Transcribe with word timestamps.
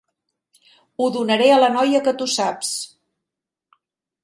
Ho 1.03 1.09
donaré 1.17 1.51
a 1.57 1.59
la 1.65 1.69
noia 1.77 2.03
que 2.09 2.15
tu 2.23 2.29
saps. 2.39 2.73